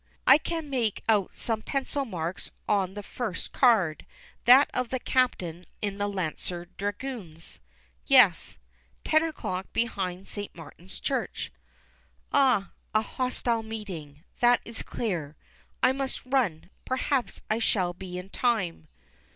[0.25, 4.03] I can make out some pencil marks on the first card,
[4.45, 7.59] that of the Captain in the Lancer Dragoons.
[8.07, 8.57] Yes.
[9.03, 10.55] "Ten o'clock, behind St.
[10.55, 11.51] Martin's Church."
[12.33, 15.35] Ah, a hostile meeting, that is clear.
[15.83, 18.87] I must run, perhaps I shall be in time.